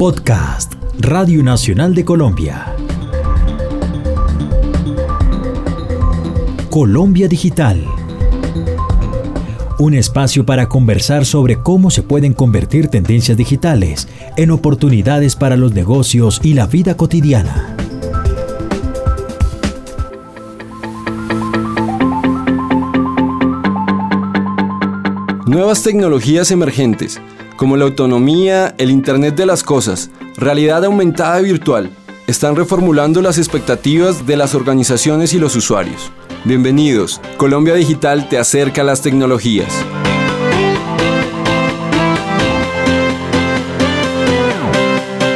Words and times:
Podcast 0.00 0.72
Radio 0.98 1.42
Nacional 1.42 1.94
de 1.94 2.06
Colombia. 2.06 2.74
Colombia 6.70 7.28
Digital. 7.28 7.84
Un 9.78 9.92
espacio 9.92 10.46
para 10.46 10.70
conversar 10.70 11.26
sobre 11.26 11.56
cómo 11.56 11.90
se 11.90 12.02
pueden 12.02 12.32
convertir 12.32 12.88
tendencias 12.88 13.36
digitales 13.36 14.08
en 14.38 14.52
oportunidades 14.52 15.36
para 15.36 15.58
los 15.58 15.74
negocios 15.74 16.40
y 16.42 16.54
la 16.54 16.66
vida 16.66 16.96
cotidiana. 16.96 17.76
Nuevas 25.44 25.82
tecnologías 25.82 26.50
emergentes, 26.52 27.20
como 27.60 27.76
la 27.76 27.84
autonomía, 27.84 28.74
el 28.78 28.90
Internet 28.90 29.34
de 29.36 29.44
las 29.44 29.62
Cosas, 29.62 30.10
realidad 30.38 30.82
aumentada 30.82 31.38
virtual, 31.40 31.90
están 32.26 32.56
reformulando 32.56 33.20
las 33.20 33.36
expectativas 33.36 34.26
de 34.26 34.38
las 34.38 34.54
organizaciones 34.54 35.34
y 35.34 35.38
los 35.38 35.54
usuarios. 35.56 36.10
Bienvenidos, 36.46 37.20
Colombia 37.36 37.74
Digital 37.74 38.30
te 38.30 38.38
acerca 38.38 38.80
a 38.80 38.84
las 38.84 39.02
tecnologías. 39.02 39.70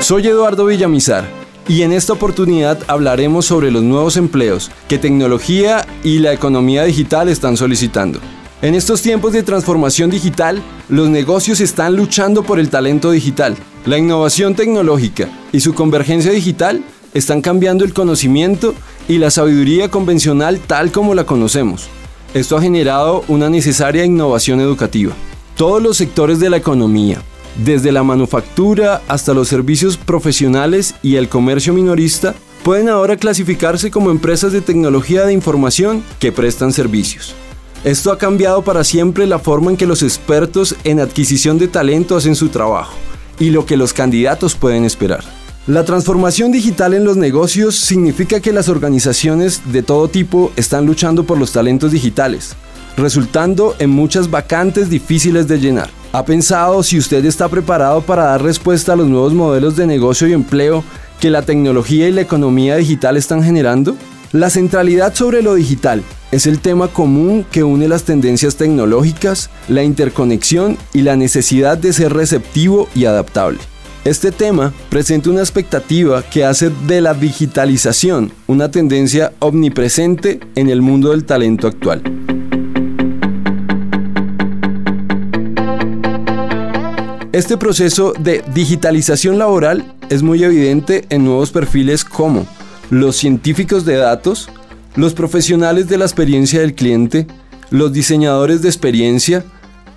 Soy 0.00 0.26
Eduardo 0.26 0.66
Villamizar 0.66 1.24
y 1.68 1.82
en 1.82 1.92
esta 1.92 2.14
oportunidad 2.14 2.80
hablaremos 2.88 3.46
sobre 3.46 3.70
los 3.70 3.84
nuevos 3.84 4.16
empleos 4.16 4.72
que 4.88 4.98
tecnología 4.98 5.86
y 6.02 6.18
la 6.18 6.32
economía 6.32 6.82
digital 6.82 7.28
están 7.28 7.56
solicitando. 7.56 8.18
En 8.60 8.74
estos 8.74 9.02
tiempos 9.02 9.32
de 9.32 9.44
transformación 9.44 10.10
digital, 10.10 10.60
los 10.88 11.08
negocios 11.08 11.60
están 11.60 11.94
luchando 11.94 12.42
por 12.42 12.58
el 12.58 12.70
talento 12.70 13.12
digital. 13.12 13.56
La 13.86 13.98
innovación 13.98 14.56
tecnológica 14.56 15.28
y 15.52 15.60
su 15.60 15.74
convergencia 15.74 16.32
digital 16.32 16.82
están 17.14 17.40
cambiando 17.40 17.84
el 17.84 17.94
conocimiento 17.94 18.74
y 19.06 19.18
la 19.18 19.30
sabiduría 19.30 19.92
convencional 19.92 20.58
tal 20.58 20.90
como 20.90 21.14
la 21.14 21.24
conocemos. 21.24 21.86
Esto 22.34 22.56
ha 22.56 22.60
generado 22.60 23.24
una 23.28 23.48
necesaria 23.48 24.04
innovación 24.04 24.60
educativa. 24.60 25.14
Todos 25.56 25.80
los 25.80 25.96
sectores 25.96 26.40
de 26.40 26.50
la 26.50 26.56
economía, 26.56 27.22
desde 27.64 27.92
la 27.92 28.02
manufactura 28.02 29.02
hasta 29.06 29.34
los 29.34 29.46
servicios 29.46 29.96
profesionales 29.96 30.96
y 31.00 31.14
el 31.14 31.28
comercio 31.28 31.72
minorista, 31.72 32.34
pueden 32.64 32.88
ahora 32.88 33.16
clasificarse 33.16 33.92
como 33.92 34.10
empresas 34.10 34.50
de 34.50 34.62
tecnología 34.62 35.24
de 35.24 35.32
información 35.32 36.02
que 36.18 36.32
prestan 36.32 36.72
servicios. 36.72 37.36
Esto 37.84 38.10
ha 38.10 38.18
cambiado 38.18 38.62
para 38.62 38.82
siempre 38.82 39.24
la 39.26 39.38
forma 39.38 39.70
en 39.70 39.76
que 39.76 39.86
los 39.86 40.02
expertos 40.02 40.74
en 40.82 40.98
adquisición 40.98 41.58
de 41.58 41.68
talento 41.68 42.16
hacen 42.16 42.34
su 42.34 42.48
trabajo 42.48 42.94
y 43.38 43.50
lo 43.50 43.66
que 43.66 43.76
los 43.76 43.92
candidatos 43.92 44.56
pueden 44.56 44.84
esperar. 44.84 45.22
La 45.68 45.84
transformación 45.84 46.50
digital 46.50 46.92
en 46.94 47.04
los 47.04 47.16
negocios 47.16 47.76
significa 47.76 48.40
que 48.40 48.52
las 48.52 48.68
organizaciones 48.68 49.62
de 49.70 49.82
todo 49.82 50.08
tipo 50.08 50.50
están 50.56 50.86
luchando 50.86 51.22
por 51.22 51.38
los 51.38 51.52
talentos 51.52 51.92
digitales, 51.92 52.56
resultando 52.96 53.76
en 53.78 53.90
muchas 53.90 54.28
vacantes 54.28 54.90
difíciles 54.90 55.46
de 55.46 55.60
llenar. 55.60 55.90
¿Ha 56.12 56.24
pensado 56.24 56.82
si 56.82 56.98
usted 56.98 57.24
está 57.26 57.48
preparado 57.48 58.00
para 58.00 58.24
dar 58.24 58.42
respuesta 58.42 58.94
a 58.94 58.96
los 58.96 59.06
nuevos 59.06 59.34
modelos 59.34 59.76
de 59.76 59.86
negocio 59.86 60.26
y 60.26 60.32
empleo 60.32 60.82
que 61.20 61.30
la 61.30 61.42
tecnología 61.42 62.08
y 62.08 62.12
la 62.12 62.22
economía 62.22 62.74
digital 62.74 63.16
están 63.16 63.44
generando? 63.44 63.96
La 64.32 64.50
centralidad 64.50 65.14
sobre 65.14 65.42
lo 65.42 65.54
digital 65.54 66.02
es 66.30 66.46
el 66.46 66.60
tema 66.60 66.88
común 66.88 67.44
que 67.50 67.64
une 67.64 67.88
las 67.88 68.04
tendencias 68.04 68.56
tecnológicas, 68.56 69.50
la 69.68 69.82
interconexión 69.82 70.76
y 70.92 71.02
la 71.02 71.16
necesidad 71.16 71.78
de 71.78 71.92
ser 71.92 72.12
receptivo 72.12 72.88
y 72.94 73.06
adaptable. 73.06 73.58
Este 74.04 74.30
tema 74.30 74.72
presenta 74.90 75.30
una 75.30 75.40
expectativa 75.40 76.22
que 76.22 76.44
hace 76.44 76.70
de 76.86 77.00
la 77.00 77.14
digitalización 77.14 78.32
una 78.46 78.70
tendencia 78.70 79.32
omnipresente 79.40 80.40
en 80.54 80.70
el 80.70 80.82
mundo 80.82 81.10
del 81.10 81.24
talento 81.24 81.66
actual. 81.66 82.02
Este 87.32 87.56
proceso 87.56 88.14
de 88.18 88.42
digitalización 88.54 89.38
laboral 89.38 89.94
es 90.08 90.22
muy 90.22 90.42
evidente 90.42 91.04
en 91.10 91.24
nuevos 91.24 91.50
perfiles 91.50 92.04
como 92.04 92.46
los 92.90 93.16
científicos 93.16 93.84
de 93.84 93.96
datos, 93.96 94.48
los 94.98 95.14
profesionales 95.14 95.86
de 95.86 95.96
la 95.96 96.06
experiencia 96.06 96.58
del 96.58 96.74
cliente, 96.74 97.28
los 97.70 97.92
diseñadores 97.92 98.62
de 98.62 98.68
experiencia, 98.68 99.44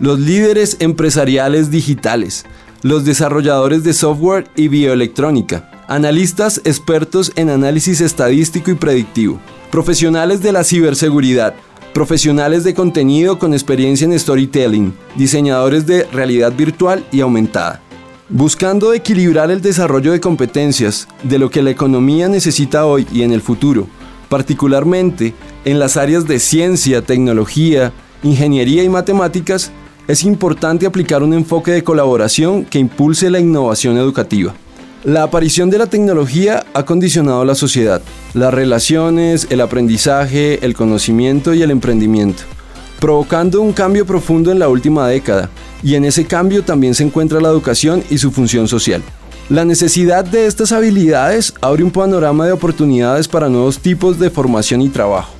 los 0.00 0.18
líderes 0.18 0.76
empresariales 0.80 1.70
digitales, 1.70 2.44
los 2.82 3.04
desarrolladores 3.04 3.84
de 3.84 3.94
software 3.94 4.48
y 4.56 4.66
bioelectrónica, 4.66 5.70
analistas 5.86 6.60
expertos 6.64 7.30
en 7.36 7.48
análisis 7.48 8.00
estadístico 8.00 8.72
y 8.72 8.74
predictivo, 8.74 9.38
profesionales 9.70 10.42
de 10.42 10.50
la 10.50 10.64
ciberseguridad, 10.64 11.54
profesionales 11.94 12.64
de 12.64 12.74
contenido 12.74 13.38
con 13.38 13.52
experiencia 13.52 14.04
en 14.04 14.18
storytelling, 14.18 14.92
diseñadores 15.14 15.86
de 15.86 16.06
realidad 16.06 16.52
virtual 16.52 17.06
y 17.12 17.20
aumentada. 17.20 17.80
Buscando 18.28 18.92
equilibrar 18.92 19.52
el 19.52 19.62
desarrollo 19.62 20.10
de 20.10 20.18
competencias 20.18 21.06
de 21.22 21.38
lo 21.38 21.50
que 21.50 21.62
la 21.62 21.70
economía 21.70 22.28
necesita 22.28 22.84
hoy 22.84 23.06
y 23.12 23.22
en 23.22 23.32
el 23.32 23.42
futuro, 23.42 23.86
particularmente 24.28 25.34
en 25.64 25.78
las 25.78 25.96
áreas 25.96 26.26
de 26.26 26.38
ciencia, 26.38 27.02
tecnología, 27.02 27.92
ingeniería 28.22 28.82
y 28.82 28.88
matemáticas, 28.88 29.70
es 30.06 30.24
importante 30.24 30.86
aplicar 30.86 31.22
un 31.22 31.34
enfoque 31.34 31.70
de 31.70 31.84
colaboración 31.84 32.64
que 32.64 32.78
impulse 32.78 33.30
la 33.30 33.40
innovación 33.40 33.98
educativa. 33.98 34.54
La 35.04 35.22
aparición 35.22 35.70
de 35.70 35.78
la 35.78 35.86
tecnología 35.86 36.64
ha 36.74 36.84
condicionado 36.84 37.44
la 37.44 37.54
sociedad, 37.54 38.02
las 38.34 38.52
relaciones, 38.52 39.46
el 39.50 39.60
aprendizaje, 39.60 40.64
el 40.64 40.74
conocimiento 40.74 41.54
y 41.54 41.62
el 41.62 41.70
emprendimiento, 41.70 42.42
provocando 42.98 43.60
un 43.60 43.72
cambio 43.72 44.06
profundo 44.06 44.50
en 44.50 44.58
la 44.58 44.68
última 44.68 45.06
década, 45.06 45.50
y 45.82 45.94
en 45.94 46.04
ese 46.04 46.26
cambio 46.26 46.64
también 46.64 46.94
se 46.94 47.04
encuentra 47.04 47.40
la 47.40 47.48
educación 47.48 48.02
y 48.10 48.18
su 48.18 48.32
función 48.32 48.66
social. 48.66 49.02
La 49.50 49.64
necesidad 49.64 50.26
de 50.26 50.44
estas 50.44 50.72
habilidades 50.72 51.54
abre 51.62 51.82
un 51.82 51.90
panorama 51.90 52.44
de 52.44 52.52
oportunidades 52.52 53.28
para 53.28 53.48
nuevos 53.48 53.78
tipos 53.78 54.18
de 54.18 54.28
formación 54.28 54.82
y 54.82 54.90
trabajo. 54.90 55.32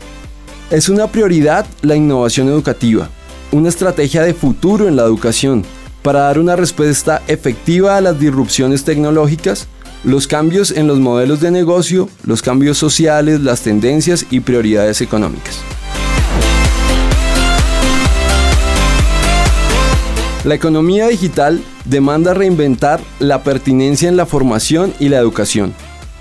Es 0.71 0.89
una 0.89 1.09
prioridad 1.09 1.67
la 1.83 1.95
innovación 1.95 2.49
educativa, 2.49 3.11
una 3.53 3.69
estrategia 3.69 4.23
de 4.23 4.33
futuro 4.33 4.89
en 4.89 4.97
la 4.97 5.03
educación 5.03 5.63
para 6.03 6.21
dar 6.21 6.39
una 6.39 6.57
respuesta 6.57 7.21
efectiva 7.27 7.99
a 7.99 8.01
las 8.01 8.19
disrupciones 8.19 8.83
tecnológicas, 8.83 9.69
los 10.05 10.27
cambios 10.27 10.71
en 10.71 10.87
los 10.87 10.99
modelos 10.99 11.41
de 11.41 11.51
negocio, 11.51 12.09
los 12.25 12.41
cambios 12.41 12.79
sociales, 12.79 13.43
las 13.43 13.61
tendencias 13.61 14.25
y 14.31 14.41
prioridades 14.41 15.03
económicas. 15.03 15.61
La 20.45 20.55
economía 20.55 21.09
digital 21.09 21.61
demanda 21.89 22.35
reinventar 22.35 23.01
la 23.19 23.43
pertinencia 23.43 24.09
en 24.09 24.17
la 24.17 24.27
formación 24.27 24.93
y 25.01 25.09
la 25.09 25.19
educación. 25.19 25.75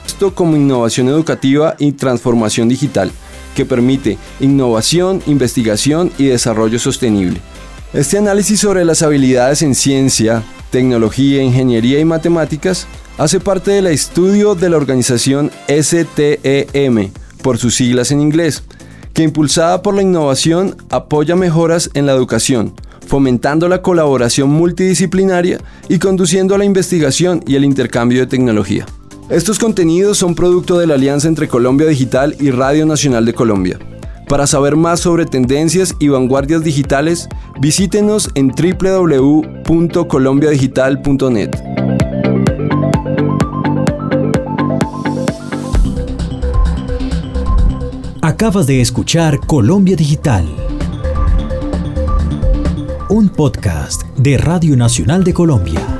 Esto 0.06 0.34
como 0.34 0.56
innovación 0.56 1.10
educativa 1.10 1.76
y 1.78 1.92
transformación 1.92 2.70
digital, 2.70 3.12
que 3.56 3.66
permite 3.66 4.18
innovación, 4.40 5.22
investigación 5.28 6.12
y 6.18 6.26
desarrollo 6.26 6.80
sostenible. 6.80 7.42
Este 7.94 8.18
análisis 8.18 8.60
sobre 8.60 8.86
las 8.86 9.02
habilidades 9.02 9.62
en 9.62 9.76
ciencia, 9.76 10.44
tecnología, 10.72 11.42
ingeniería 11.42 12.00
y 12.00 12.06
matemáticas 12.06 12.88
hace 13.18 13.40
parte 13.40 13.72
del 13.72 13.88
estudio 13.88 14.56
de 14.56 14.70
la 14.70 14.78
organización 14.78 15.52
STEM, 15.68 17.12
por 17.42 17.58
sus 17.58 17.76
siglas 17.76 18.12
en 18.12 18.22
inglés, 18.22 18.64
que 19.14 19.24
impulsada 19.24 19.82
por 19.82 19.96
la 19.96 20.04
innovación 20.04 20.76
apoya 20.90 21.36
mejoras 21.36 21.90
en 21.94 22.06
la 22.06 22.14
educación, 22.14 22.74
fomentando 23.08 23.68
la 23.68 23.82
colaboración 23.82 24.50
multidisciplinaria 24.50 25.60
y 25.90 26.00
conduciendo 26.00 26.54
a 26.54 26.58
la 26.58 26.66
investigación 26.66 27.42
y 27.48 27.56
el 27.56 27.64
intercambio 27.64 28.20
de 28.20 28.28
tecnología. 28.28 28.86
Estos 29.30 29.60
contenidos 29.60 30.18
son 30.18 30.36
producto 30.36 30.78
de 30.78 30.88
la 30.88 30.94
alianza 30.94 31.28
entre 31.28 31.48
Colombia 31.48 31.88
Digital 31.88 32.36
y 32.40 32.52
Radio 32.52 32.86
Nacional 32.86 33.26
de 33.26 33.34
Colombia. 33.34 33.80
Para 34.28 34.46
saber 34.46 34.76
más 34.76 35.00
sobre 35.00 35.26
tendencias 35.26 35.96
y 36.00 36.10
vanguardias 36.10 36.64
digitales, 36.64 37.28
visítenos 37.60 38.30
en 38.36 38.50
www.colombiadigital.net. 38.50 41.50
Acabas 48.22 48.68
de 48.68 48.82
escuchar 48.82 49.40
Colombia 49.40 49.96
Digital 49.96 50.67
un 53.10 53.30
podcast 53.30 54.04
de 54.18 54.38
Radio 54.38 54.76
Nacional 54.76 55.24
de 55.24 55.34
Colombia. 55.34 55.97